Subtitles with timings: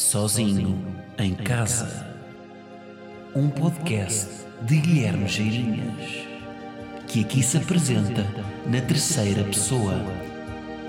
[0.00, 0.82] Sozinho
[1.18, 2.06] em Casa.
[3.36, 4.28] Um podcast
[4.62, 6.26] de Guilherme Geirinhas,
[7.06, 8.24] que aqui se apresenta
[8.66, 9.94] na terceira pessoa,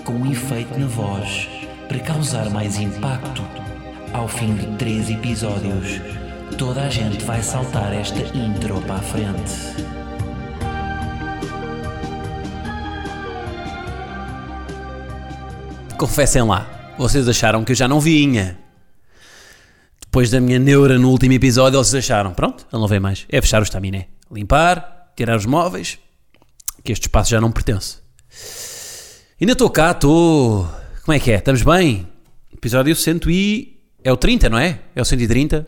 [0.05, 1.49] com um efeito na voz
[1.89, 3.43] para causar mais impacto.
[4.13, 5.99] Ao fim de três episódios,
[6.57, 9.85] toda a gente vai saltar esta intro para a frente.
[15.97, 16.65] Confessem lá,
[16.97, 18.70] vocês acharam que eu já não vinha.
[20.11, 23.25] Depois da minha neura no último episódio, vocês acharam, pronto, ele não vem mais.
[23.29, 24.09] É fechar o estaminé.
[24.29, 25.99] Limpar, tirar os móveis,
[26.83, 27.99] que este espaço já não pertence.
[29.39, 30.69] Ainda estou cá, estou...
[31.05, 31.35] Como é que é?
[31.35, 32.09] Estamos bem?
[32.53, 33.81] Episódio 100 e...
[34.03, 34.81] É o 30, não é?
[34.93, 35.65] É o 130.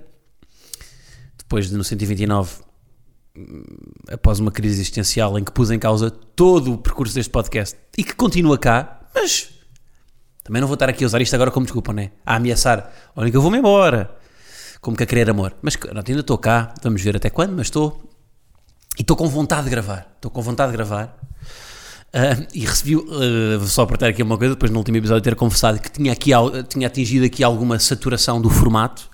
[1.38, 2.56] Depois de no 129,
[3.38, 3.64] hum,
[4.12, 8.04] após uma crise existencial em que pus em causa todo o percurso deste podcast e
[8.04, 9.52] que continua cá, mas
[10.44, 12.12] também não vou estar aqui a usar isto agora como desculpa, né?
[12.26, 14.22] A ameaçar, olha que eu vou-me embora.
[14.84, 15.56] Como que a querer amor.
[15.62, 18.04] Mas pronto, ainda estou cá, vamos ver até quando, mas estou.
[18.98, 20.12] E estou com vontade de gravar.
[20.18, 21.18] Estou com vontade de gravar.
[22.14, 25.36] Ah, e recebi, uh, só para ter aqui uma coisa, depois no último episódio ter
[25.36, 26.32] confessado que tinha, aqui,
[26.68, 29.10] tinha atingido aqui alguma saturação do formato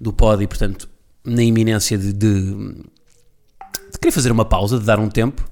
[0.00, 0.88] do pod e, portanto,
[1.24, 5.44] na iminência de, de, de querer fazer uma pausa, de dar um tempo.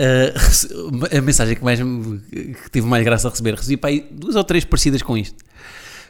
[0.00, 4.36] Uh, a mensagem que, mais, que tive mais graça a receber, recebi para aí duas
[4.36, 5.44] ou três parecidas com isto,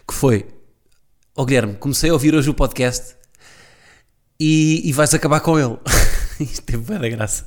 [0.06, 0.46] que foi,
[1.36, 3.14] ó Guilherme, comecei a ouvir hoje o podcast
[4.40, 5.76] e, e vais acabar com ele.
[6.40, 7.46] isto teve bem da graça.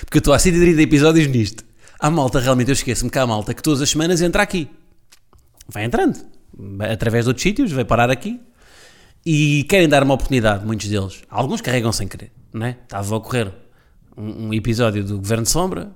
[0.00, 1.64] Porque eu estou há 130 episódios nisto.
[2.00, 4.70] Há malta, realmente, eu esqueço-me que há malta que todas as semanas entra aqui.
[5.68, 6.18] Vai entrando.
[6.90, 8.40] Através de outros sítios, vai parar aqui.
[9.26, 11.22] E querem dar uma oportunidade, muitos deles.
[11.28, 12.78] Alguns carregam sem querer, não é?
[12.82, 13.52] Estava a ocorrer
[14.16, 15.90] um, um episódio do Governo de Sombra,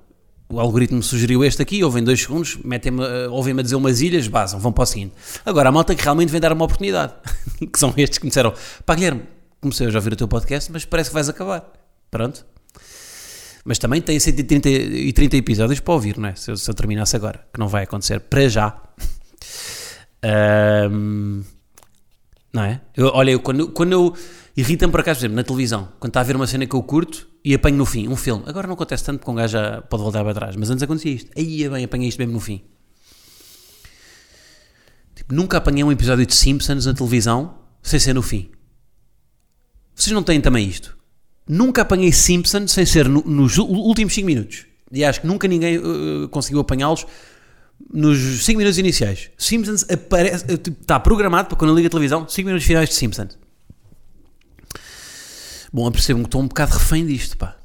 [0.52, 4.28] o algoritmo sugeriu este aqui, ouvem dois segundos, metem-me, eh, ouvem-me a dizer umas ilhas,
[4.28, 5.14] basam, vão para o seguinte.
[5.46, 7.14] Agora, a malta que realmente vem dar uma oportunidade,
[7.72, 8.52] que são estes que me disseram,
[8.84, 9.22] pá Guilherme,
[9.62, 11.72] comecei a ouvir o teu podcast, mas parece que vais acabar.
[12.10, 12.44] Pronto.
[13.64, 16.34] Mas também tem 130 e 30 episódios para ouvir, não é?
[16.34, 18.76] Se eu, se eu terminasse agora, que não vai acontecer para já.
[20.22, 21.42] Ahm,
[22.52, 22.80] não é?
[22.94, 24.14] Eu, olha, eu, quando, quando eu
[24.56, 26.82] irrita-me por acaso, por exemplo, na televisão, quando está a ver uma cena que eu
[26.82, 28.42] curto e apanho no fim, um filme.
[28.46, 31.12] Agora não acontece tanto porque um gajo já pode voltar para trás, mas antes acontecia
[31.12, 31.30] isto.
[31.36, 32.62] Aí bem, apanhei isto mesmo no fim.
[35.14, 38.50] Tipo, nunca apanhei um episódio de Simpsons na televisão sem ser no fim.
[39.94, 40.96] Vocês não têm também isto?
[41.48, 44.66] Nunca apanhei Simpsons sem ser no- nos últimos 5 minutos.
[44.90, 47.06] E acho que nunca ninguém uh, conseguiu apanhá-los
[47.92, 49.30] nos 5 minutos iniciais.
[49.36, 52.88] Simpsons aparece, uh, tipo, está programado para quando eu ligo a televisão, 5 minutos finais
[52.88, 53.38] de Simpsons.
[55.72, 57.56] Bom, eu percebo que estou um bocado refém disto, pá.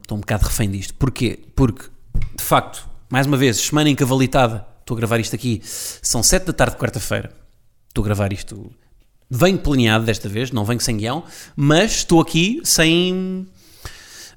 [0.00, 0.94] Estou um bocado refém disto.
[0.94, 1.38] Porquê?
[1.54, 1.88] Porque,
[2.36, 6.52] de facto, mais uma vez, semana encavalitada, estou a gravar isto aqui, são 7 da
[6.52, 7.30] tarde de quarta-feira.
[7.88, 8.70] Estou a gravar isto.
[9.30, 11.22] Venho planeado desta vez, não venho sem guião,
[11.54, 13.46] mas estou aqui sem.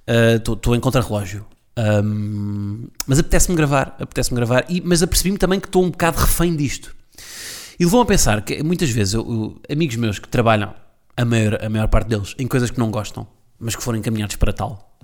[0.06, 1.46] ah, Estou estou em contrarrelógio.
[1.76, 6.56] Ahm, mas apetece-me gravar, apetece-me gravar, e, mas apercebi-me também que estou um bocado refém
[6.56, 6.96] disto.
[7.80, 10.72] E levou a pensar que muitas vezes eu- eu- amigos meus que trabalham,
[11.16, 13.28] a maior, a maior parte deles, em coisas que não gostam,
[13.60, 14.98] mas que foram encaminhados para tal.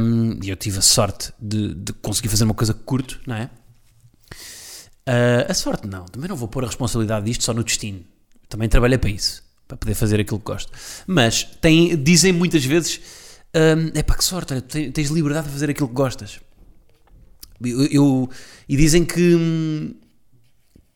[0.00, 3.34] Um, e eu tive a sorte de, de conseguir fazer uma coisa que curto, não
[3.34, 3.50] é?
[5.06, 8.04] Ah, a sorte não, também não vou pôr a responsabilidade disto só no destino.
[8.48, 10.72] Também trabalhei para isso, para poder fazer aquilo que gosto.
[11.06, 13.00] Mas tem, dizem muitas vezes:
[13.94, 16.40] é pá, que sorte, olha, tens liberdade de fazer aquilo que gostas.
[17.60, 18.30] Eu, eu-
[18.68, 19.94] e dizem que, hum,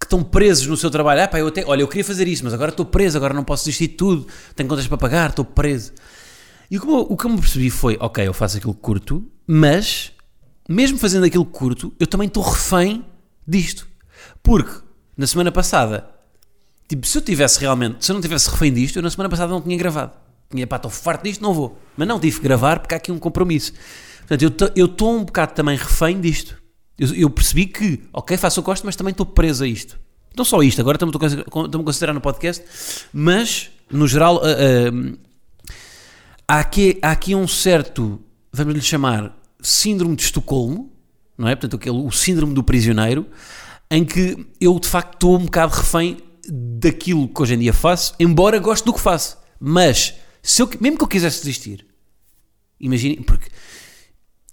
[0.00, 1.22] que estão presos no seu trabalho.
[1.22, 3.44] Ah, pá, eu até, olha, eu queria fazer isso, mas agora estou preso, agora não
[3.44, 5.92] posso desistir de tudo, tenho contas para pagar, estou preso.
[6.70, 9.22] E o que, eu, o que eu me percebi foi: ok, eu faço aquilo curto,
[9.46, 10.12] mas
[10.68, 13.04] mesmo fazendo aquilo curto, eu também estou refém
[13.46, 13.86] disto.
[14.42, 14.72] Porque
[15.16, 16.08] na semana passada,
[16.88, 19.52] tipo, se eu tivesse realmente, se eu não tivesse refém disto, eu na semana passada
[19.52, 20.12] não tinha gravado.
[20.48, 21.78] Tinha, pá, estou farto disto, não vou.
[21.96, 23.72] Mas não, tive que gravar porque há aqui um compromisso.
[24.26, 26.59] Portanto, eu estou um bocado também refém disto.
[27.00, 29.98] Eu, eu percebi que, ok, faço o gosto, mas também estou preso a isto.
[30.36, 32.62] Não só isto, agora estamos a considerar no podcast,
[33.10, 35.74] mas, no geral, ah, ah,
[36.46, 38.20] há aqui, há aqui um certo,
[38.52, 40.92] vamos lhe chamar, síndrome de Estocolmo,
[41.38, 41.56] não é?
[41.56, 43.26] Portanto, aquele, o síndrome do prisioneiro,
[43.90, 48.14] em que eu de facto estou um bocado refém daquilo que hoje em dia faço,
[48.20, 49.38] embora goste do que faço.
[49.58, 51.86] Mas, se eu, mesmo que eu quisesse desistir,
[52.78, 53.48] imagine, porque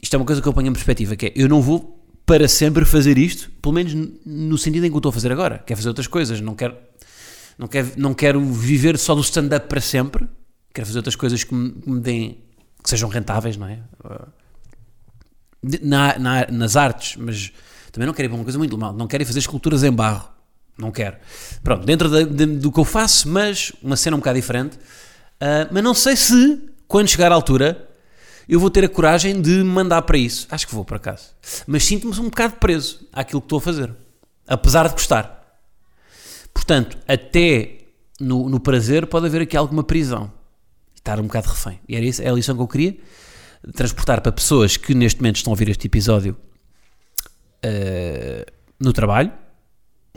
[0.01, 1.96] isto é uma coisa que eu ponho em perspectiva, que é, eu não vou
[2.27, 3.93] para sempre fazer isto, pelo menos
[4.25, 5.59] no sentido em que eu estou a fazer agora.
[5.65, 6.75] Quero fazer outras coisas, não quero,
[7.57, 10.27] não quero, não quero viver só do stand-up para sempre,
[10.73, 12.43] quero fazer outras coisas que me, que me deem,
[12.83, 13.79] que sejam rentáveis, não é?
[15.63, 17.51] De- na- na- nas artes, mas
[17.91, 19.91] também não quero ir para uma coisa muito mal, não quero ir fazer esculturas em
[19.91, 20.29] barro.
[20.77, 21.15] Não quero.
[21.63, 24.77] Pronto, dentro da- de- do que eu faço, mas uma cena um bocado diferente.
[25.41, 27.86] Ah, mas não sei se, quando chegar à altura,
[28.47, 30.47] eu vou ter a coragem de mandar para isso.
[30.49, 31.35] Acho que vou, por acaso.
[31.65, 33.93] Mas sinto-me um bocado preso àquilo que estou a fazer.
[34.47, 35.59] Apesar de gostar.
[36.53, 37.79] Portanto, até
[38.19, 40.31] no, no prazer pode haver aqui alguma prisão.
[40.95, 41.79] Estar um bocado refém.
[41.87, 42.97] E era isso, é a lição que eu queria.
[43.75, 46.37] Transportar para pessoas que neste momento estão a ouvir este episódio
[47.61, 48.45] eh,
[48.79, 49.31] no trabalho.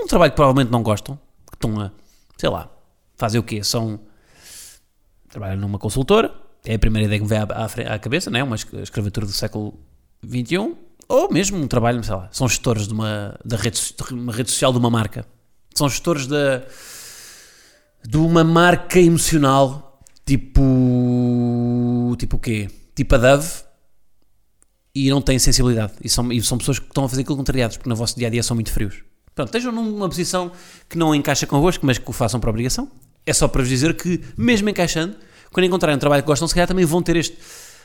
[0.00, 1.18] Um trabalho que provavelmente não gostam.
[1.50, 1.90] Que estão a,
[2.38, 2.70] sei lá,
[3.16, 3.64] fazer o quê?
[3.64, 4.00] São...
[5.28, 6.32] Trabalham numa consultora.
[6.64, 8.42] É a primeira ideia que me vem à, à, à cabeça, né?
[8.42, 9.78] Uma es- escravatura do século
[10.24, 10.74] XXI.
[11.08, 14.50] Ou mesmo um trabalho, sei lá, são gestores de uma, da rede, de uma rede
[14.50, 15.26] social de uma marca.
[15.74, 16.62] São gestores da,
[18.06, 22.14] de uma marca emocional tipo.
[22.18, 22.68] Tipo o quê?
[22.94, 23.48] Tipo a Dove
[24.94, 25.92] e não têm sensibilidade.
[26.02, 28.26] E são, e são pessoas que estão a fazer aquilo contrariados, porque no vosso dia
[28.26, 29.02] a dia são muito frios.
[29.34, 30.50] Pronto, estejam numa posição
[30.88, 32.90] que não encaixa convosco, mas que o façam por obrigação.
[33.24, 35.16] É só para vos dizer que, mesmo encaixando,
[35.52, 37.36] quando encontrarem um trabalho que gostam, se calhar também vão ter este,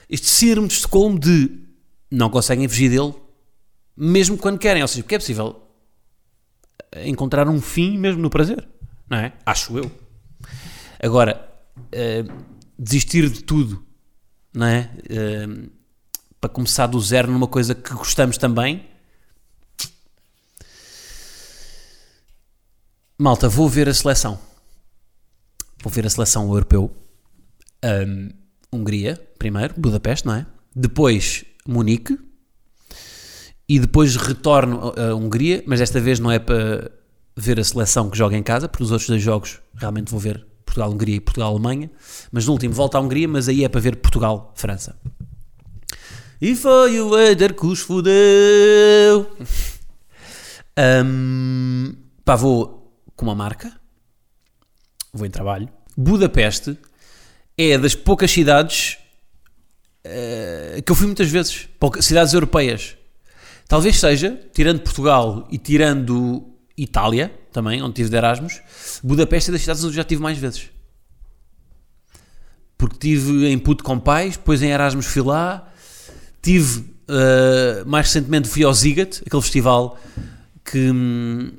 [0.09, 1.65] este síndrome de Estocolmo de
[2.11, 3.13] não conseguem fugir dele,
[3.95, 4.81] mesmo quando querem.
[4.81, 5.61] Ou seja, porque é possível
[7.03, 8.67] encontrar um fim mesmo no prazer,
[9.09, 9.33] não é?
[9.45, 9.91] Acho eu.
[11.01, 11.49] Agora,
[11.91, 12.23] eh,
[12.77, 13.85] desistir de tudo,
[14.53, 14.89] não é?
[15.09, 15.47] Eh,
[16.39, 18.85] para começar do zero numa coisa que gostamos também.
[23.17, 24.39] Malta, vou ver a seleção.
[25.81, 27.04] Vou ver a seleção europeu.
[27.85, 28.29] Ahm,
[28.73, 30.45] Hungria, primeiro, Budapeste, não é?
[30.75, 32.17] Depois Munique.
[33.69, 36.91] E depois retorno a a Hungria, mas desta vez não é para
[37.37, 40.45] ver a seleção que joga em casa, porque os outros dois jogos realmente vou ver
[40.65, 41.91] Portugal-Hungria e Portugal-Alemanha.
[42.31, 44.95] Mas no último volta à Hungria, mas aí é para ver Portugal-França.
[46.41, 49.35] E foi o Éder que os fudeu.
[50.77, 51.93] Ahm,
[52.23, 53.71] pá, vou com uma marca.
[55.13, 55.69] Vou em trabalho.
[55.97, 56.77] Budapeste
[57.57, 58.97] é das poucas cidades
[60.03, 61.67] eh, que eu fui muitas vezes.
[61.79, 62.95] Pouca- cidades europeias.
[63.67, 66.47] Talvez seja, tirando Portugal e tirando
[66.77, 68.61] Itália, também, onde tive de Erasmus,
[69.01, 70.69] Budapeste é das cidades onde já tive mais vezes.
[72.77, 75.67] Porque tive em Puto com pais, depois em Erasmus fui lá,
[76.41, 79.97] tive, eh, mais recentemente fui ao Ziget, aquele festival
[80.63, 81.51] que, hum,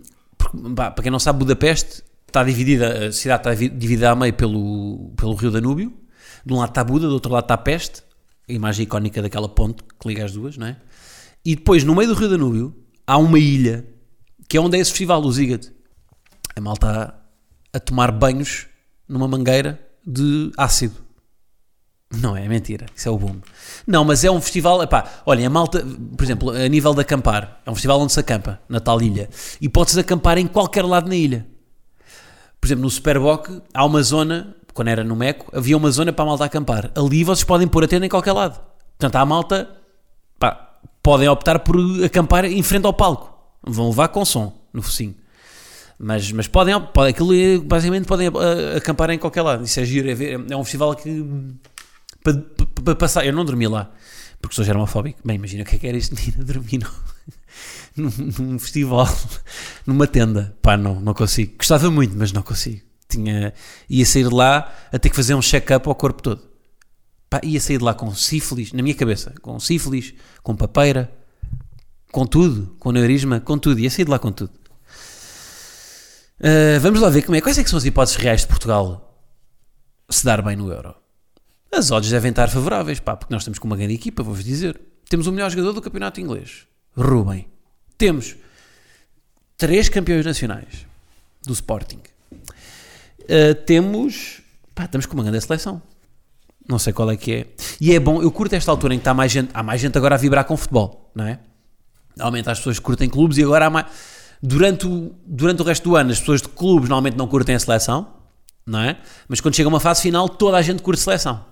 [0.75, 5.13] para quem não sabe, Budapeste está dividida, a cidade está divi- dividida a meio pelo,
[5.17, 5.93] pelo rio Danúbio,
[6.45, 8.03] de um lado está Buda, do outro lado está Peste,
[8.49, 10.77] a imagem icónica daquela ponte que liga as duas, não é?
[11.45, 12.77] E depois, no meio do rio Danúbio,
[13.07, 13.87] há uma ilha,
[14.49, 15.73] que é onde é esse festival, o Ziget.
[16.55, 16.89] A malta
[17.73, 18.67] a, a tomar banhos
[19.09, 21.07] numa mangueira de ácido.
[22.13, 23.41] Não é, é mentira, isso é o boom.
[23.87, 25.85] Não, mas é um festival, epá, olhem, a malta,
[26.17, 29.29] por exemplo, a nível de acampar, é um festival onde se acampa, na tal ilha,
[29.61, 31.47] e pode-se acampar em qualquer lado na ilha.
[32.67, 36.25] Por exemplo, no Superboc há uma zona, quando era no Meco, havia uma zona para
[36.25, 36.91] a malta acampar.
[36.97, 38.61] Ali vocês podem pôr a tenda em qualquer lado.
[38.99, 39.71] Portanto, há a malta,
[40.37, 43.33] pá, podem optar por acampar em frente ao palco.
[43.63, 45.15] Vão levar com som no focinho.
[45.97, 49.63] Mas, mas podem, podem, aquilo é- basicamente podem ah, acampar em qualquer lado.
[49.63, 51.25] Isso é giro, é, é um festival que
[52.83, 53.93] para, passar, eu não dormi lá
[54.41, 55.21] porque sou germofóbico.
[55.25, 56.03] Bem, imagina o que é que era ir
[56.41, 56.85] a dormir
[57.97, 59.09] num, num festival,
[59.87, 60.57] numa tenda.
[60.63, 61.55] Pá, não, não consigo.
[61.59, 62.83] Gostava muito, mas não consigo.
[63.09, 63.55] Tinha,
[63.89, 66.43] ia sair de lá a ter que fazer um check-up ao corpo todo.
[67.31, 71.13] Pá, ia sair de lá com sífilis, na minha cabeça, com sífilis, com papeira,
[72.13, 73.81] com tudo, com neurisma, com tudo.
[73.81, 74.53] Ia sair de lá com tudo.
[76.43, 77.41] Ah, vamos lá ver como é.
[77.41, 79.25] Quais é que são as hipóteses reais de Portugal
[80.09, 80.95] se dar bem no Euro?
[81.73, 84.81] As odds devem estar favoráveis, pá, porque nós temos com uma grande equipa, vou-vos dizer.
[85.09, 87.47] Temos o melhor jogador do campeonato inglês, Ruben.
[87.99, 88.37] Temos
[89.57, 90.87] três campeões nacionais
[91.45, 92.01] do Sporting.
[92.33, 94.41] Uh, temos,
[94.75, 95.83] pá, estamos com uma grande seleção.
[96.69, 97.47] Não sei qual é que é.
[97.81, 99.97] E é bom, eu curto esta altura em que está mais gente, há mais gente
[99.97, 101.39] agora a vibrar com futebol, não é?
[102.19, 103.87] Há as pessoas que curtem clubes e agora há mais.
[104.43, 107.59] Durante o, durante o resto do ano, as pessoas de clubes normalmente não curtem a
[107.59, 108.15] seleção,
[108.67, 108.99] não é?
[109.29, 111.45] Mas quando chega uma fase final, toda a gente curte seleção.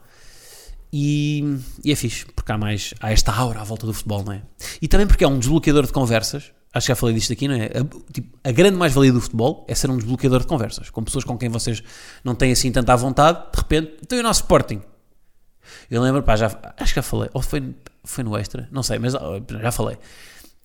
[0.96, 4.32] E, e é fixe, porque há mais há esta aura à volta do futebol, não
[4.32, 4.42] é?
[4.80, 6.52] E também porque é um desbloqueador de conversas.
[6.72, 7.64] Acho que já falei disto aqui, não é?
[7.64, 10.90] A, tipo, a grande mais-valia do futebol é ser um desbloqueador de conversas.
[10.90, 11.82] Com pessoas com quem vocês
[12.22, 14.82] não têm assim tanta vontade, de repente, então o nosso Sporting?
[15.90, 16.46] Eu lembro, pá, já,
[16.78, 17.74] acho que já falei, ou foi,
[18.04, 19.14] foi no extra, não sei, mas
[19.60, 19.98] já falei,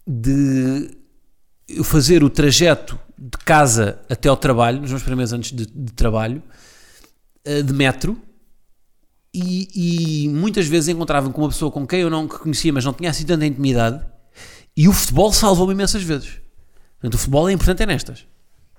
[0.06, 0.96] de
[1.68, 5.94] eu fazer o trajeto de casa até ao trabalho, nos meus primeiros anos de, de
[5.94, 6.44] trabalho,
[7.44, 8.16] eh, de metro,
[9.40, 12.94] e, e muitas vezes encontrava-me com uma pessoa com quem eu não conhecia, mas não
[12.94, 14.04] tinha assim tanta intimidade,
[14.76, 16.40] e o futebol salvou-me imensas vezes.
[17.00, 18.26] Portanto, o futebol é importante é nestas.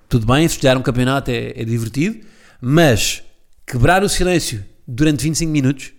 [0.07, 2.25] tudo bem, festejar um campeonato é, é divertido,
[2.59, 3.23] mas
[3.65, 5.93] quebrar o silêncio durante 25 minutos,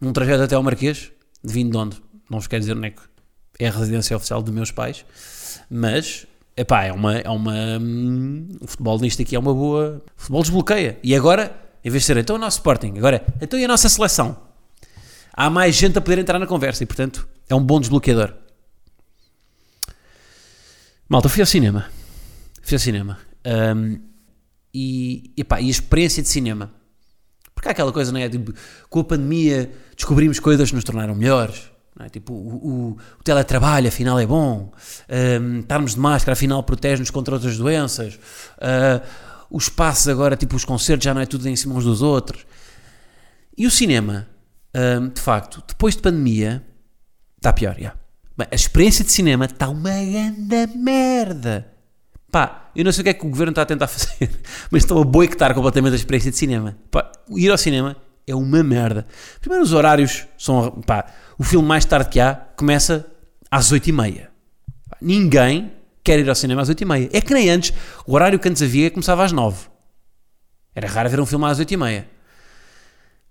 [0.00, 1.10] num trajeto até ao Marquês,
[1.42, 2.02] vindo de onde?
[2.30, 3.00] Não vos quero dizer onde é que
[3.58, 5.04] é a residência oficial dos meus pais,
[5.70, 7.16] mas epá, é uma.
[7.16, 10.02] É uma hum, o futebol nisto aqui é uma boa.
[10.16, 10.98] O futebol desbloqueia.
[11.02, 11.54] E agora,
[11.88, 14.36] em vez de ser então o nosso Sporting, agora, então e a nossa seleção?
[15.32, 18.34] Há mais gente a poder entrar na conversa e, portanto, é um bom desbloqueador.
[21.08, 21.86] Malta, fui ao cinema.
[22.60, 23.18] Fui ao cinema.
[23.74, 24.00] Um,
[24.74, 26.70] e, epá, e a experiência de cinema.
[27.54, 28.28] Porque há aquela coisa, não é?
[28.28, 28.52] Tipo,
[28.90, 31.70] com a pandemia descobrimos coisas que nos tornaram melhores.
[32.00, 32.08] É?
[32.10, 34.72] Tipo, o, o, o teletrabalho afinal é bom.
[35.40, 38.14] Um, estarmos de máscara afinal protege-nos contra outras doenças.
[38.58, 42.02] Uh, os espaços agora, tipo os concertos, já não é tudo em cima uns dos
[42.02, 42.46] outros.
[43.56, 44.28] E o cinema,
[44.74, 46.62] um, de facto, depois de pandemia,
[47.36, 47.94] está pior, já.
[48.38, 51.66] A experiência de cinema está uma grande merda.
[52.30, 54.30] Pá, eu não sei o que é que o governo está a tentar fazer,
[54.70, 56.76] mas estão a boicotar completamente a experiência de cinema.
[56.90, 59.06] Pá, ir ao cinema é uma merda.
[59.40, 60.82] Primeiro, os horários são.
[60.86, 61.06] Pá,
[61.38, 63.06] o filme mais tarde que há começa
[63.50, 64.28] às 8h30.
[65.00, 65.72] Ninguém
[66.08, 67.10] quer ir ao cinema às 8h30.
[67.12, 67.70] É que nem antes,
[68.06, 69.66] o horário que antes havia começava às 9
[70.74, 72.06] Era raro ver um filme às 8h30.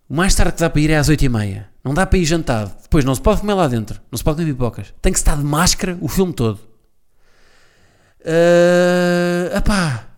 [0.08, 1.66] O mais tarde que dá para ir é às 8h30.
[1.84, 2.76] Não dá para ir jantado.
[2.84, 4.00] Depois não se pode comer lá dentro.
[4.12, 4.94] Não se pode comer pipocas.
[5.02, 6.60] Tem que estar de máscara o filme todo.
[8.22, 10.10] Uh, epá,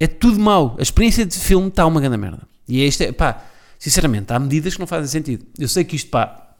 [0.00, 0.74] é tudo mau.
[0.80, 2.42] A experiência de filme está uma grande merda.
[2.66, 3.40] E é isto, é, pá,
[3.78, 5.46] sinceramente, há medidas que não fazem sentido.
[5.56, 6.56] Eu sei que isto, pá,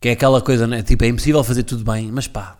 [0.00, 0.82] que é aquela coisa, né?
[0.82, 2.57] Tipo, é impossível fazer tudo bem, mas pá,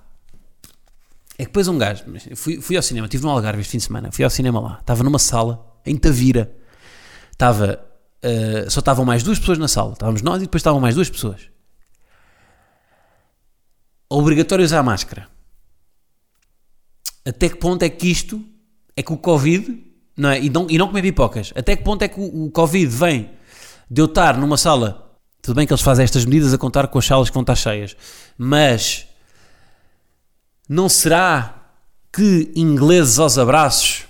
[1.38, 2.04] é que depois um gajo,
[2.35, 4.78] fui, fui ao cinema, estive no Algarve este fim de semana, fui ao cinema lá,
[4.80, 6.52] estava numa sala, em Tavira,
[7.30, 7.80] estava,
[8.25, 11.09] uh, só estavam mais duas pessoas na sala, estávamos nós e depois estavam mais duas
[11.09, 11.42] pessoas.
[14.11, 15.28] Obrigatório usar máscara.
[17.25, 18.45] Até que ponto é que isto,
[18.97, 19.80] é que o Covid,
[20.16, 20.42] não é?
[20.42, 23.30] E não, e não comer pipocas, até que ponto é que o, o Covid vem
[23.88, 26.99] de eu estar numa sala, tudo bem que eles fazem estas medidas a contar com
[26.99, 27.97] as salas que vão estar cheias,
[28.37, 29.08] mas
[30.68, 31.72] não será
[32.12, 34.04] que ingleses aos abraços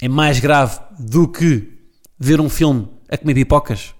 [0.00, 1.78] é mais grave do que
[2.18, 3.94] ver um filme a comer pipocas?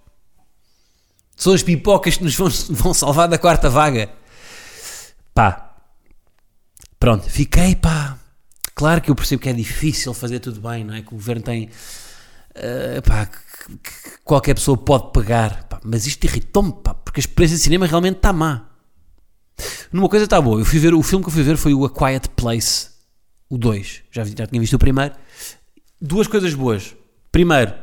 [1.36, 2.34] São as pipocas que nos
[2.70, 4.10] vão, salvar da quarta vaga.
[5.32, 5.68] Pá,
[6.98, 8.18] Pronto, fiquei, pá.
[8.74, 11.02] Claro que eu percebo que é difícil fazer tudo bem, não é?
[11.02, 11.70] Que o governo tem.
[12.50, 17.22] Uh, pá, que, que qualquer pessoa pode pagar, pá, mas isto irritou-me, pá, porque a
[17.22, 18.67] experiência de cinema realmente está má.
[19.92, 21.84] Numa coisa está boa, eu fui ver, o filme que eu fui ver foi o
[21.84, 22.88] A Quiet Place,
[23.48, 24.02] o 2.
[24.10, 25.14] Já, já tinha visto o primeiro.
[26.00, 26.94] Duas coisas boas.
[27.32, 27.74] Primeiro,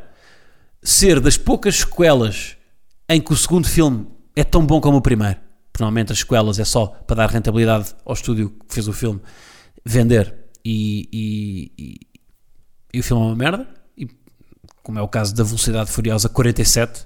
[0.81, 2.55] ser das poucas sequelas
[3.09, 6.57] em que o segundo filme é tão bom como o primeiro porque normalmente as sequelas
[6.57, 9.19] é só para dar rentabilidade ao estúdio que fez o filme,
[9.83, 11.99] vender e, e, e,
[12.93, 13.67] e o filme é uma merda.
[13.97, 14.07] E,
[14.81, 17.05] como é o caso da Velocidade Furiosa 47,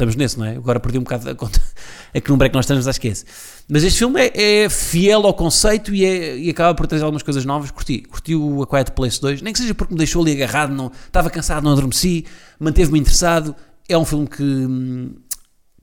[0.00, 0.56] estamos nesse, não é?
[0.56, 1.60] Agora perdi um bocado a conta.
[2.12, 3.24] É que num break nós estamos, acho que é esse.
[3.68, 7.22] Mas este filme é, é fiel ao conceito e, é, e, acaba por trazer algumas
[7.22, 7.70] coisas novas.
[7.70, 8.00] Curti.
[8.00, 10.90] Curti o A Quiet Place 2, nem que seja porque me deixou ali agarrado, não,
[11.06, 12.26] estava cansado, não adormeci,
[12.58, 13.54] manteve-me interessado.
[13.88, 15.14] É um filme que, hum,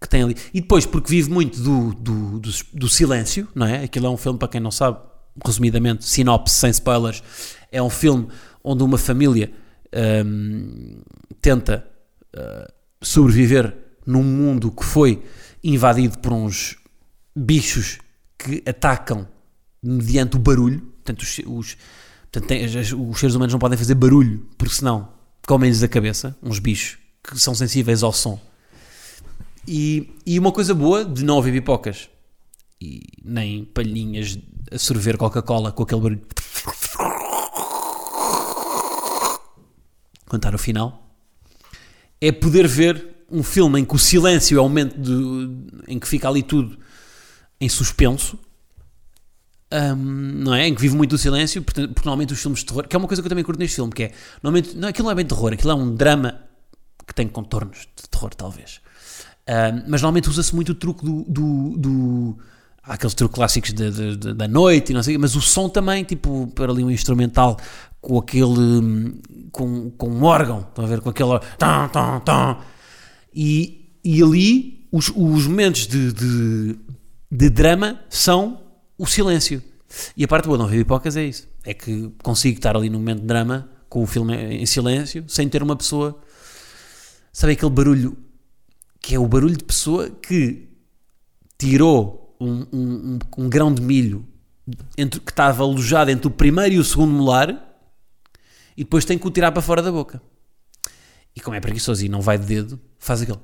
[0.02, 0.36] que tem ali.
[0.54, 3.86] E depois, porque vive muito do, do, do, do, silêncio, não é?
[3.86, 4.98] Aquilo é um filme, para quem não sabe,
[5.46, 7.24] resumidamente, sinopse, sem spoilers,
[7.72, 8.28] é um filme
[8.62, 9.50] onde uma família
[10.26, 11.00] um,
[11.42, 11.88] tenta
[12.36, 12.70] uh,
[13.02, 15.22] sobreviver num mundo que foi
[15.64, 16.78] invadido por uns
[17.36, 18.00] bichos
[18.38, 19.28] que atacam
[19.84, 20.80] mediante o barulho.
[20.80, 21.78] Portanto, os, os,
[22.32, 25.10] portanto, tem, os seres humanos não podem fazer barulho, porque senão
[25.46, 26.36] comem-lhes a cabeça.
[26.42, 28.40] Uns bichos que são sensíveis ao som
[29.68, 32.10] e, e uma coisa boa de não haver pipocas
[32.80, 34.40] e nem palhinhas
[34.72, 36.22] a sorver Coca-Cola com aquele barulho.
[40.30, 41.14] Contar o final
[42.22, 45.50] é poder ver um filme em que o silêncio é o momento de,
[45.88, 46.78] em que fica ali tudo
[47.60, 48.38] em suspenso,
[49.72, 50.68] um, não é?
[50.68, 53.00] Em que vive muito o silêncio, porque, porque, normalmente os filmes de terror, que é
[53.00, 55.16] uma coisa que eu também curto neste filme, que é, normalmente, não, aquilo não é
[55.16, 56.42] bem terror, aquilo é um drama
[57.06, 58.80] que tem contornos de terror, talvez.
[59.48, 61.24] Uh, mas normalmente usa-se muito o truque do.
[61.24, 62.38] do, do
[62.84, 65.70] há aqueles truques clássicos de, de, de, da noite e não sei mas o som
[65.70, 67.58] também, tipo, para ali um instrumental
[68.02, 69.18] com aquele.
[69.52, 71.00] com, com um órgão, estão a ver?
[71.00, 71.40] Com aquele.
[71.58, 72.58] Tam, tam, tam.
[73.40, 76.80] E, e ali os, os momentos de, de,
[77.32, 78.60] de drama são
[78.98, 79.62] o silêncio.
[80.18, 81.48] E a parte boa não ver pipocas é isso.
[81.64, 85.48] É que consigo estar ali no momento de drama com o filme em silêncio, sem
[85.48, 86.20] ter uma pessoa.
[87.32, 88.18] Sabe aquele barulho
[89.00, 90.68] que é o barulho de pessoa que
[91.60, 94.26] tirou um, um, um, um grão de milho
[94.98, 97.50] entre, que estava alojado entre o primeiro e o segundo molar
[98.76, 100.20] e depois tem que o tirar para fora da boca.
[101.38, 103.38] E como é preguiçoso e não vai de dedo, faz aquele.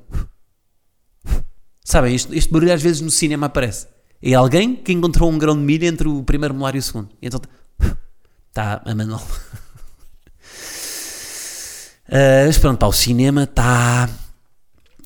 [1.86, 3.86] Sabem, este, este barulho às vezes no cinema aparece.
[4.20, 7.10] É alguém que encontrou um grão de milho entre o primeiro molar e o segundo.
[7.22, 7.40] E então
[8.50, 9.26] está a manual.
[12.06, 14.10] Uh, mas pronto, pá, o cinema está.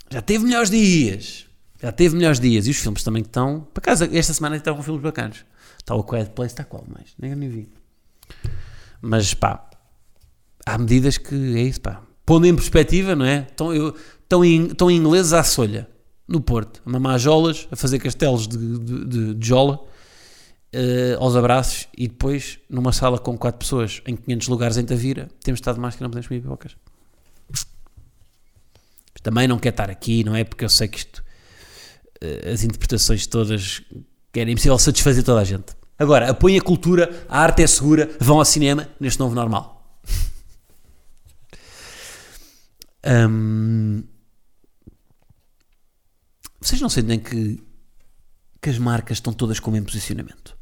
[0.09, 1.45] Já teve melhores dias.
[1.81, 2.65] Já teve melhores dias.
[2.67, 3.61] E os filmes também estão.
[3.71, 5.45] Por acaso, esta semana estão filmes bacanas.
[5.77, 7.13] Está o Quiet Place, está qual mais?
[7.17, 7.71] Nem, nem vi.
[8.99, 9.69] Mas pá,
[10.65, 12.01] há medidas que é isso, pá.
[12.27, 13.47] Pondo em perspectiva, não é?
[13.49, 15.87] Estão, eu, estão, em, estão ingleses à solha,
[16.27, 19.79] no Porto, a mamar jolas, a fazer castelos de, de, de, de jola,
[20.75, 25.29] uh, aos abraços, e depois, numa sala com 4 pessoas, em 500 lugares em Tavira,
[25.41, 26.75] temos estado mais que não podemos comer pipocas.
[29.23, 30.43] Também não quer estar aqui, não é?
[30.43, 31.23] Porque eu sei que isto,
[32.21, 33.81] uh, as interpretações todas,
[34.33, 35.77] que era impossível satisfazer toda a gente.
[35.97, 39.76] Agora, apoiem a cultura, a arte é segura, vão ao cinema neste novo normal.
[46.59, 47.63] Vocês não sentem que,
[48.61, 50.57] que as marcas estão todas com o mesmo posicionamento?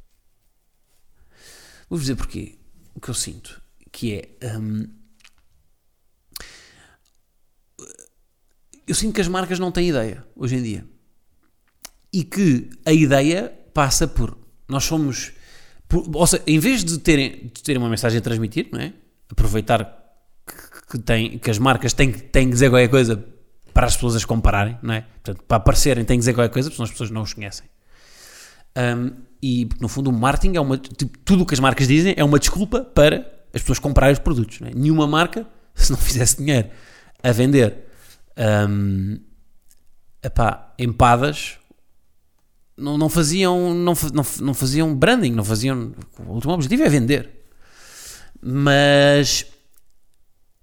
[1.90, 2.58] Vou-vos dizer porquê.
[2.94, 3.62] O que eu sinto
[3.96, 4.30] que é.
[8.86, 10.86] Eu sinto que as marcas não têm ideia hoje em dia.
[12.12, 14.38] E que a ideia passa por.
[14.68, 15.32] Nós somos.
[15.88, 18.94] Por, ou seja, em vez de terem, de terem uma mensagem a transmitir, não é?
[19.30, 20.05] Aproveitar
[20.96, 23.24] que, tem, que as marcas têm, têm que dizer qualquer coisa
[23.74, 25.02] para as pessoas as compararem, não é?
[25.02, 27.66] Portanto, para aparecerem têm que dizer qualquer coisa, porque senão as pessoas não os conhecem.
[28.78, 29.12] Um,
[29.42, 30.78] e, no fundo, o marketing é uma.
[30.78, 34.20] Tipo, tudo o que as marcas dizem é uma desculpa para as pessoas comprarem os
[34.20, 34.62] produtos.
[34.62, 34.72] É?
[34.74, 36.70] Nenhuma marca, se não fizesse dinheiro
[37.22, 37.86] a vender
[38.70, 39.20] um,
[40.24, 41.58] epá, empadas,
[42.78, 45.94] não, não faziam não, não, não faziam branding, não faziam.
[46.20, 47.46] O último objetivo é vender.
[48.42, 49.46] Mas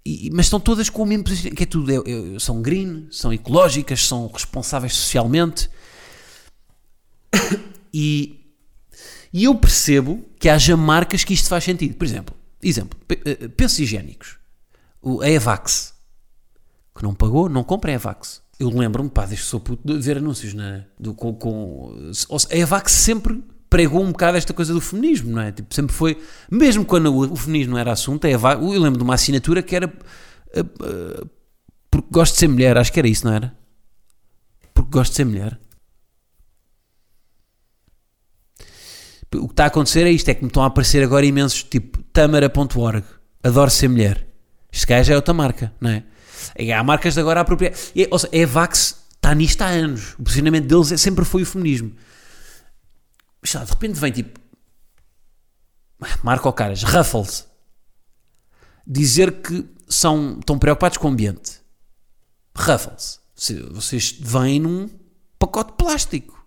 [0.04, 3.06] e, mas estão todas com o mesmo posicionamento, que é tudo, é, é, são green,
[3.10, 5.70] são ecológicas, são responsáveis socialmente.
[7.94, 8.40] E,
[9.30, 11.94] e eu percebo que haja marcas que isto faz sentido.
[11.94, 14.38] Por exemplo, exemplo eh, pensos higiênicos.
[15.20, 15.92] A Evax,
[16.96, 18.40] que não pagou, não compra a Evax.
[18.58, 21.94] Eu lembro-me, pá, desde que sou puto, de ver anúncios na, do, com, com,
[22.50, 25.50] a Evax sempre pregou um bocado esta coisa do feminismo, não é?
[25.50, 29.14] Tipo, sempre foi, mesmo quando o, feminismo não era assunto, é, eu lembro de uma
[29.14, 31.30] assinatura que era uh, uh,
[31.90, 33.56] porque gosto de ser mulher, acho que era isso, não era?
[34.74, 35.58] Porque gosto de ser mulher.
[39.36, 41.62] O que está a acontecer é isto, é que me estão a aparecer agora imensos,
[41.62, 43.04] tipo, tamara.org,
[43.42, 44.26] adoro ser mulher.
[44.70, 46.02] Este gajo é outra marca, não é?
[46.58, 47.72] E há marcas de agora a apropriar.
[47.96, 50.12] E, ou seja, a Vax está nisto há anos.
[50.18, 51.92] O posicionamento deles é, sempre foi o feminismo
[53.42, 54.40] de repente vem tipo
[56.22, 57.46] Marco Caras, Ruffles,
[58.86, 61.60] dizer que são, estão preocupados com o ambiente.
[62.56, 63.20] Ruffles,
[63.70, 64.88] vocês vêm num
[65.38, 66.44] pacote plástico.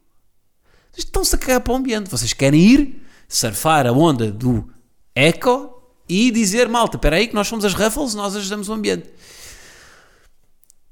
[0.95, 2.09] Estão-se a cagar para o ambiente.
[2.09, 4.69] Vocês querem ir surfar a onda do
[5.13, 5.71] eco
[6.07, 9.09] e dizer, malta, espera aí que nós somos as Ruffles, nós ajudamos o ambiente.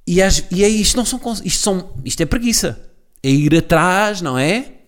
[0.06, 2.90] E, as, e aí isto não são, isto são, isto é preguiça.
[3.22, 4.83] É ir atrás, não é?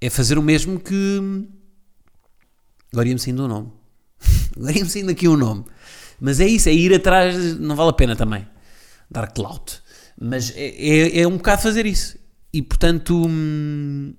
[0.00, 1.46] É fazer o mesmo que.
[2.92, 3.72] Agora ia-me saindo o um nome.
[4.56, 5.64] Agora ia-me saindo aqui um nome.
[6.20, 8.46] Mas é isso, é ir atrás, não vale a pena também.
[9.10, 9.80] Dar clout.
[10.20, 12.18] Mas é, é, é um bocado fazer isso.
[12.52, 13.26] E portanto.
[13.26, 14.14] Hum,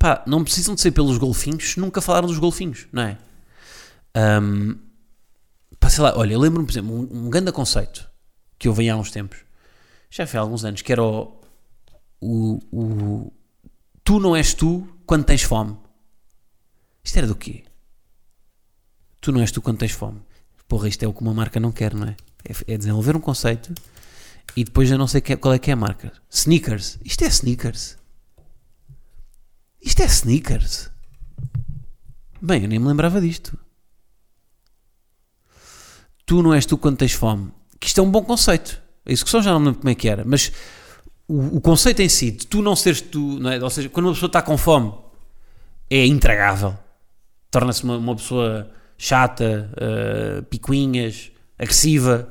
[0.00, 3.18] pá, não precisam de ser pelos golfinhos, nunca falaram dos golfinhos, não é?
[4.16, 4.76] Um,
[5.78, 8.08] pá, sei lá, olha, lembro-me, por exemplo, um, um grande conceito
[8.58, 9.38] que eu venho há uns tempos,
[10.10, 11.38] já foi há alguns anos, que era o,
[12.20, 13.32] o, o
[14.10, 15.76] Tu não és tu quando tens fome.
[17.04, 17.62] Isto era do quê?
[19.20, 20.20] Tu não és tu quando tens fome.
[20.66, 22.16] Porra, isto é o que uma marca não quer, não é?
[22.44, 23.72] É, é desenvolver um conceito
[24.56, 26.12] e depois eu não sei qual é que é a marca.
[26.28, 26.98] Sneakers.
[27.04, 27.98] Isto é sneakers.
[29.80, 30.90] Isto é sneakers.
[32.42, 33.56] Bem, eu nem me lembrava disto.
[36.26, 37.52] Tu não és tu quando tens fome.
[37.78, 38.82] Que isto é um bom conceito.
[39.06, 40.24] A execução já não me lembro como é que era.
[40.24, 40.50] Mas
[41.30, 43.62] o, o, conceito em si de tu não seres tu, não é?
[43.62, 44.92] ou seja, quando uma pessoa está com fome
[45.88, 46.76] é intragável,
[47.50, 52.28] torna-se uma, uma, pessoa chata, uh, picuinhas, agressiva.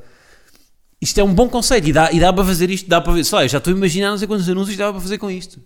[1.01, 3.23] Isto é um bom conceito e dá, e dá para fazer isto, dá para ver,
[3.23, 5.61] só, eu já estou a imaginar não sei quantos anúncios dá para fazer com isto.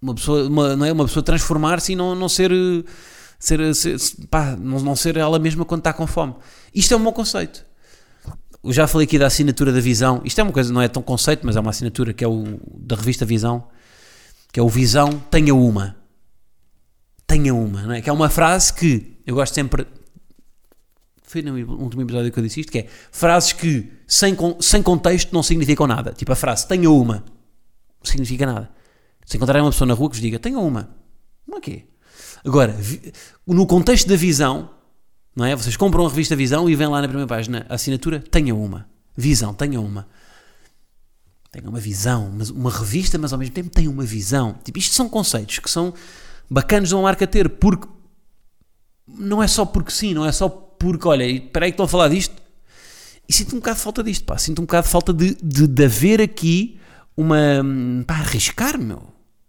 [0.00, 0.92] Uma pessoa, uma, não é?
[0.92, 2.50] uma pessoa transformar-se e não, não ser,
[3.38, 3.96] ser, ser
[4.30, 6.34] pá, não, não ser ela mesma quando está com fome.
[6.74, 7.64] Isto é um bom conceito
[8.64, 10.20] eu já falei aqui da assinatura da Visão.
[10.24, 12.60] Isto é uma coisa, não é tão conceito, mas é uma assinatura que é o
[12.76, 13.66] da revista Visão,
[14.52, 15.96] que é o Visão Tenha Uma.
[17.26, 18.00] tenha uma, não é?
[18.00, 19.86] Que é uma frase que eu gosto sempre.
[21.24, 25.32] Foi no último episódio que eu disse isto, que é frases que sem, sem contexto
[25.32, 26.12] não significam nada.
[26.12, 28.70] Tipo a frase tenha uma, não significa nada.
[29.24, 30.90] Se encontrarem uma pessoa na rua que vos diga tenha uma,
[31.48, 31.86] uma quê?
[32.44, 32.76] Agora,
[33.46, 34.68] no contexto da visão,
[35.34, 35.56] não é?
[35.56, 38.86] Vocês compram a revista Visão e vêm lá na primeira página a assinatura tenha uma.
[39.16, 40.06] Visão, tenha uma.
[41.50, 44.56] Tenha uma visão, mas uma revista, mas ao mesmo tempo tem uma visão.
[44.64, 45.92] Tipo, isto são conceitos que são
[46.48, 47.86] bacanas de uma marca ter, porque
[49.06, 51.88] não é só porque sim, não é só porque, olha, espera aí que estou a
[51.88, 52.34] falar disto.
[53.28, 54.38] E sinto um bocado de falta disto, pá.
[54.38, 56.80] Sinto um bocado de falta de, de, de haver aqui
[57.16, 57.62] uma.
[57.62, 59.02] hum, pá, arriscar, meu.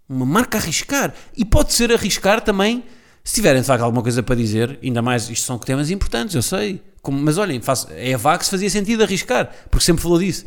[0.07, 1.13] Uma marca arriscar.
[1.35, 2.83] E pode ser arriscar também,
[3.23, 6.41] se tiverem de facto alguma coisa para dizer, ainda mais, isto são temas importantes, eu
[6.41, 6.83] sei.
[7.01, 10.45] Como- mas olhem, é a VAC que se fazia sentido arriscar, porque sempre falou disso.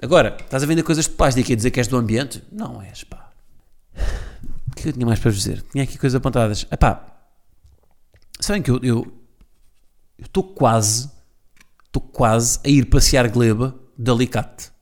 [0.00, 2.42] Agora, estás a vender coisas de plástico e a dizer que és do ambiente?
[2.50, 3.30] Não és, pá.
[4.70, 5.62] O que eu tinha mais para dizer?
[5.70, 6.66] Tinha aqui coisas apontadas.
[6.70, 7.06] Epá,
[8.40, 8.80] sabem que eu
[10.18, 11.08] estou quase,
[11.86, 14.72] estou quase a ir passear gleba de alicate.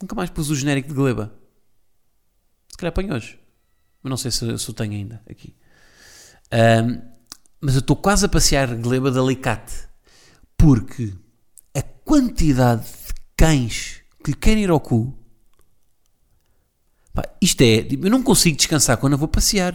[0.00, 1.32] Nunca mais pus o genérico de gleba.
[2.68, 3.38] Se calhar apanho hoje.
[4.06, 5.52] Mas não sei se, se o tenho ainda aqui.
[6.52, 7.02] Ahm,
[7.60, 9.74] mas eu estou quase a passear gleba de alicate.
[10.56, 11.12] Porque
[11.74, 15.12] a quantidade de cães que querem ir ao cu.
[17.12, 19.74] Pá, isto é, tipo, eu não consigo descansar quando eu vou passear.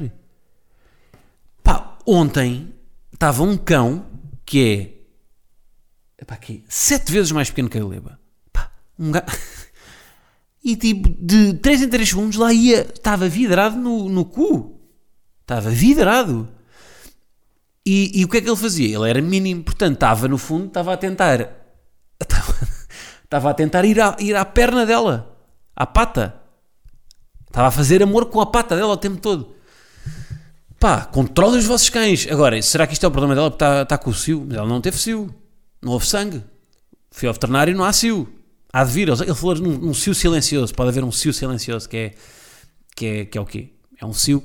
[1.62, 2.74] Pá, ontem
[3.12, 4.06] estava um cão
[4.46, 5.04] que
[6.18, 8.18] é, epá, que é sete vezes mais pequeno que a gleba.
[8.54, 9.12] Pá, um.
[10.64, 14.80] E tipo, de 3 em 3 segundos lá ia, estava vidrado no, no cu.
[15.42, 16.48] Estava vidrado.
[17.86, 18.96] E, e o que é que ele fazia?
[18.96, 21.58] Ele era mínimo, portanto estava no fundo, estava a tentar.
[23.24, 25.38] Estava, a tentar ir à, ir à perna dela,
[25.74, 26.36] à pata.
[27.48, 29.56] Estava a fazer amor com a pata dela o tempo todo.
[30.78, 32.28] Pá, controle os vossos cães.
[32.30, 34.44] Agora, será que isto é o problema dela porque está, está com o cio?
[34.46, 35.34] Mas ela não teve cio.
[35.82, 36.44] Não houve sangue.
[37.10, 38.28] Fui ao veterinário não há cio.
[38.74, 39.10] Há de vir.
[39.10, 40.74] Ele falou num, num cio silencioso.
[40.74, 42.14] Pode haver um cio silencioso que é,
[42.96, 43.70] que é, que é o quê?
[44.00, 44.44] É um cio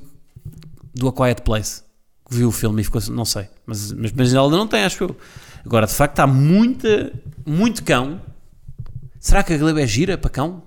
[0.94, 1.82] do A Quiet Place.
[2.28, 3.48] Que Viu o filme e ficou assim, não sei.
[3.64, 5.16] Mas, mas, mas ela não tem, acho eu.
[5.64, 7.12] Agora, de facto, há muita,
[7.46, 8.20] muito cão.
[9.20, 10.62] Será que a gleba é gira para cão?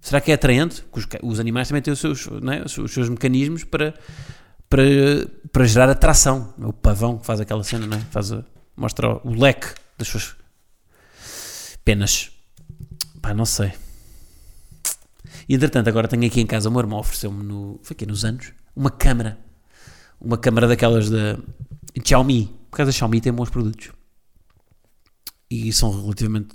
[0.00, 0.84] Será que é atraente?
[0.92, 2.64] Os, os animais também têm os seus, é?
[2.64, 3.94] os seus- os seus mecanismos para,
[4.68, 4.82] para,
[5.52, 6.52] para gerar atração.
[6.60, 8.00] É O pavão que faz aquela cena, não é?
[8.10, 8.32] Faz
[8.76, 10.34] mostra o leque das suas
[11.84, 12.31] penas.
[13.22, 13.72] Pá, não sei.
[15.48, 17.78] E entretanto, agora tenho aqui em casa, o meu irmão ofereceu-me no.
[17.82, 18.52] Foi aqui nos anos?
[18.74, 19.38] Uma câmara.
[20.20, 21.38] Uma câmara daquelas da
[22.04, 22.46] Xiaomi.
[22.70, 23.90] Por causa da Xiaomi tem bons produtos.
[25.48, 26.54] E são relativamente.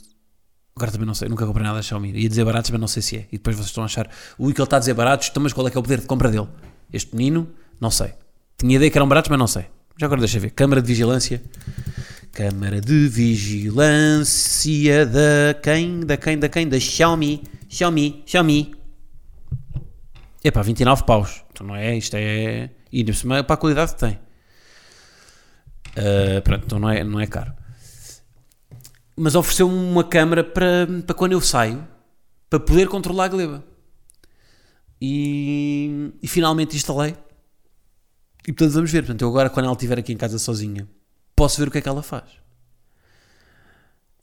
[0.75, 2.11] Agora também não sei, nunca comprei nada da Xiaomi.
[2.11, 3.27] Ia dizer baratos, mas não sei se é.
[3.31, 5.53] E depois vocês estão a achar, ui, que ele está a dizer baratos, então mas
[5.53, 6.47] qual é que é o poder de compra dele?
[6.93, 7.49] Este menino,
[7.79, 8.13] não sei.
[8.57, 9.65] Tinha ideia que eram baratos, mas não sei.
[9.97, 10.51] Já agora deixa ver.
[10.51, 11.41] Câmara de vigilância.
[12.37, 16.01] Câmara de vigilância da quem?
[16.01, 16.37] Da quem?
[16.37, 16.69] Da quem?
[16.69, 17.41] Da Xiaomi.
[17.67, 18.21] Xiaomi.
[18.27, 18.75] Xiaomi.
[20.43, 21.43] Epá, 29 paus.
[21.51, 22.69] Então não é, isto é...
[22.91, 23.03] E
[23.43, 24.19] para a qualidade que tem.
[25.95, 27.51] Ah, pronto, então não é, não é caro.
[29.15, 31.87] Mas ofereceu-me uma câmara para, para quando eu saio,
[32.51, 33.63] para poder controlar a gleba.
[35.01, 37.15] E, e finalmente instalei.
[38.47, 39.01] E portanto vamos ver.
[39.01, 40.87] Portanto, eu agora, quando ela estiver aqui em casa sozinha,
[41.37, 42.25] posso ver o que é que ela faz.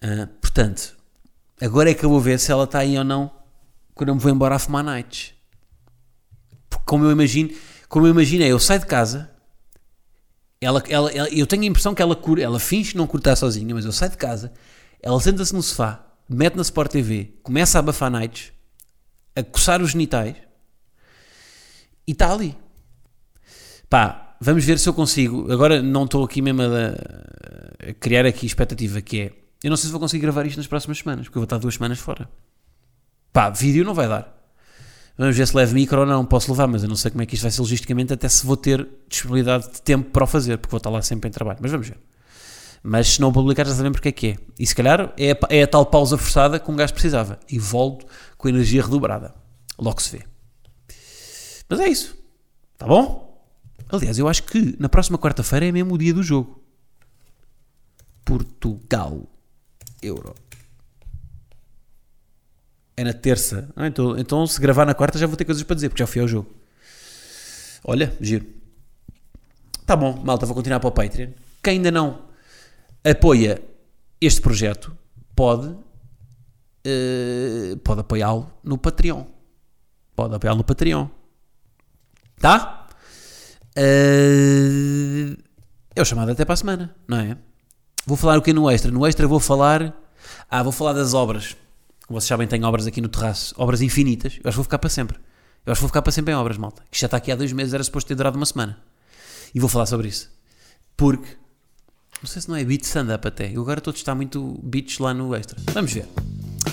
[0.02, 0.96] Ah, portanto,
[1.60, 3.30] agora é que eu vou ver se ela está aí ou não
[3.94, 5.32] quando eu me vou embora a fumar nights.
[6.68, 7.50] Porque como eu imagino,
[7.88, 9.30] como eu imagino é, eu saio de casa,
[10.60, 13.74] ela, ela, ela- eu tenho a impressão que ela, cur, ela finge não curta sozinha,
[13.74, 14.52] mas eu saio de casa,
[15.02, 18.52] ela senta-se no sofá, mete na Sport TV, começa a abafar nights,
[19.36, 20.36] a coçar os genitais
[22.06, 22.56] e está ali.
[23.88, 25.50] Pá, vamos ver se eu consigo.
[25.50, 29.86] Agora não estou aqui mesmo a, a criar aqui expectativa, que é, eu não sei
[29.86, 32.28] se vou conseguir gravar isto nas próximas semanas, porque eu vou estar duas semanas fora.
[33.32, 34.32] Pá, vídeo não vai dar.
[35.16, 36.24] Vamos ver se levo micro ou não.
[36.24, 38.44] Posso levar, mas eu não sei como é que isto vai ser logisticamente, até se
[38.44, 41.58] vou ter disponibilidade de tempo para o fazer, porque vou estar lá sempre em trabalho.
[41.62, 41.98] Mas vamos ver.
[42.82, 44.36] Mas se não publicar, já sabem porque é que é.
[44.58, 47.40] E se calhar é a, é a tal pausa forçada que um gajo precisava.
[47.48, 49.34] E volto com energia redobrada.
[49.78, 50.24] Logo se vê.
[51.68, 52.14] Mas é isso.
[52.76, 53.23] Tá bom?
[53.88, 56.62] Aliás, eu acho que na próxima quarta-feira é mesmo o dia do jogo.
[58.24, 59.28] Portugal.
[60.02, 60.34] Euro.
[62.96, 63.68] É na terça.
[63.74, 66.06] Ah, então, então, se gravar na quarta já vou ter coisas para dizer, porque já
[66.06, 66.54] fui ao jogo.
[67.84, 68.46] Olha, giro.
[69.84, 71.30] Tá bom, malta, vou continuar para o Patreon.
[71.62, 72.22] Quem ainda não
[73.04, 73.62] apoia
[74.20, 74.96] este projeto
[75.36, 75.76] pode,
[76.84, 79.24] eh, pode apoiá-lo no Patreon.
[80.16, 81.08] Pode apoiá-lo no Patreon.
[82.38, 82.83] Tá?
[83.76, 85.36] Uh,
[85.94, 87.36] é o chamado até para a semana, não é?
[88.06, 88.90] Vou falar o que no extra?
[88.90, 89.94] No extra vou falar.
[90.50, 91.56] Ah, vou falar das obras.
[92.06, 94.34] Como vocês sabem, tenho obras aqui no terraço, obras infinitas.
[94.34, 95.16] Eu acho que vou ficar para sempre.
[95.64, 96.82] Eu acho que vou ficar para sempre em obras, malta.
[96.90, 98.78] Que já está aqui há dois meses, era suposto ter durado uma semana.
[99.54, 100.30] E vou falar sobre isso.
[100.96, 101.28] Porque,
[102.20, 103.50] não sei se não é beat stand-up até.
[103.50, 105.58] Eu agora todos está muito beats lá no extra.
[105.72, 106.06] Vamos ver.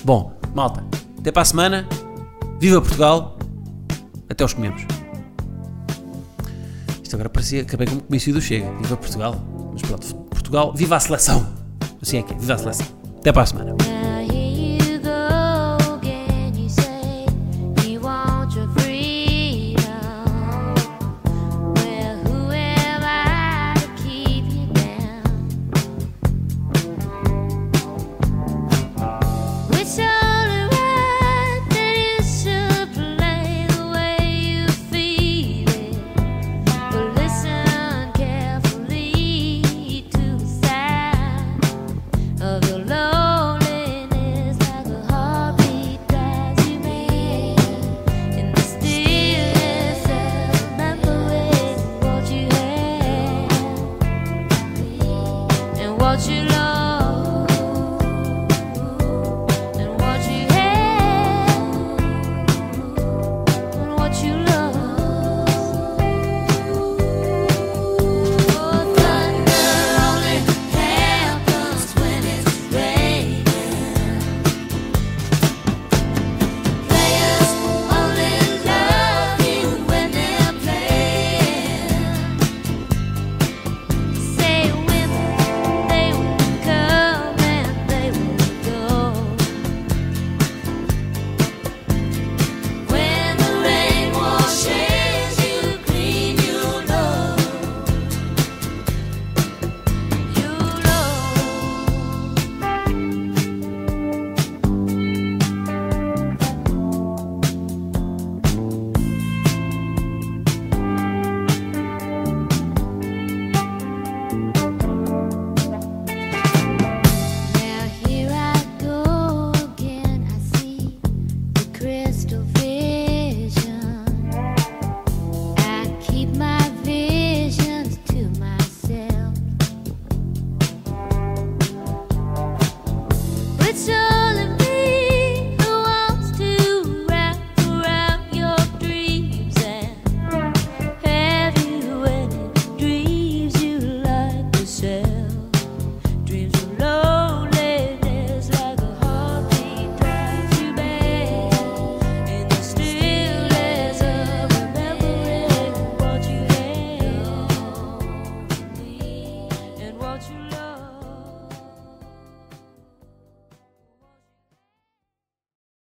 [0.04, 0.84] Bom, malta,
[1.18, 1.88] até para a semana.
[2.60, 3.40] Viva Portugal.
[4.30, 4.82] Até os comemos.
[7.12, 8.71] Isto agora parecia, acabei como comício do Chega.
[8.82, 9.36] Viva Portugal.
[9.74, 11.45] Mas pronto, Portugal, viva a seleção.
[12.02, 12.88] Assim é que é, viva a seleção.
[13.19, 13.90] Até para a semana.